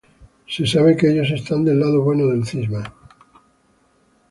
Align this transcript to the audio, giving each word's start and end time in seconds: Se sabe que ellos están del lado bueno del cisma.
Se 0.47 0.65
sabe 0.65 0.97
que 0.97 1.11
ellos 1.11 1.29
están 1.29 1.63
del 1.63 1.79
lado 1.79 2.01
bueno 2.01 2.25
del 2.29 2.43
cisma. 2.43 2.91